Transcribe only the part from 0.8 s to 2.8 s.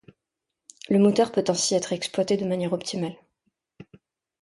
Le moteur peut ainsi être exploité de manière